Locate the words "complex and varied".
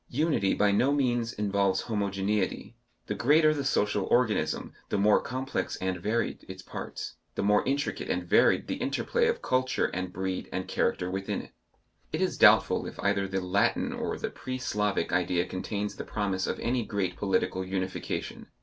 5.21-6.43